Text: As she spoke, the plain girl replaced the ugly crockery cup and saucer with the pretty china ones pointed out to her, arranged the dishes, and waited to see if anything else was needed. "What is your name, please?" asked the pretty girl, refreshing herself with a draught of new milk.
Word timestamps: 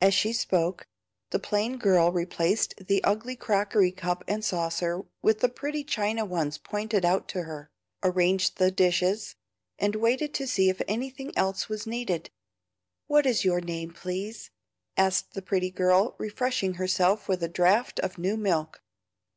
As 0.00 0.14
she 0.14 0.32
spoke, 0.32 0.88
the 1.30 1.38
plain 1.38 1.78
girl 1.78 2.10
replaced 2.10 2.74
the 2.88 3.04
ugly 3.04 3.36
crockery 3.36 3.92
cup 3.92 4.24
and 4.26 4.44
saucer 4.44 5.02
with 5.22 5.38
the 5.38 5.48
pretty 5.48 5.84
china 5.84 6.24
ones 6.24 6.58
pointed 6.58 7.04
out 7.04 7.28
to 7.28 7.44
her, 7.44 7.70
arranged 8.02 8.56
the 8.56 8.72
dishes, 8.72 9.36
and 9.78 9.94
waited 9.94 10.34
to 10.34 10.48
see 10.48 10.70
if 10.70 10.82
anything 10.88 11.32
else 11.38 11.68
was 11.68 11.86
needed. 11.86 12.30
"What 13.06 13.26
is 13.26 13.44
your 13.44 13.60
name, 13.60 13.92
please?" 13.92 14.50
asked 14.96 15.34
the 15.34 15.40
pretty 15.40 15.70
girl, 15.70 16.16
refreshing 16.18 16.74
herself 16.74 17.28
with 17.28 17.40
a 17.40 17.48
draught 17.48 18.00
of 18.00 18.18
new 18.18 18.36
milk. 18.36 18.82